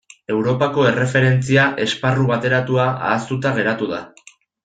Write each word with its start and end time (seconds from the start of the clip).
Europako 0.35 0.85
Erreferentzia 0.91 1.65
Esparru 1.83 2.25
Bateratua 2.33 2.89
ahaztuta 3.11 3.55
geratu 3.61 3.93
da. 3.95 4.01